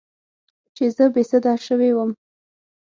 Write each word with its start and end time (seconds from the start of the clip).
چې 0.75 0.83
زه 0.95 1.05
بې 1.13 1.23
سده 1.29 1.53
شوې 1.65 1.91
وم. 1.93 2.11